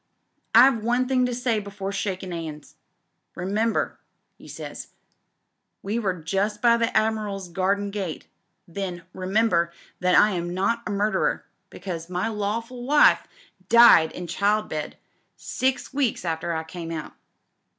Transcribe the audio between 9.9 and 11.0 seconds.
that I am not a